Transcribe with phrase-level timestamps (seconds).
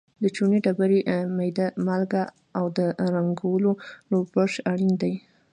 [0.21, 0.99] د چونې ډبرې،
[1.37, 2.23] میده مالګه
[2.57, 2.79] او د
[3.13, 3.71] رنګولو
[4.33, 5.13] برش اړین دي.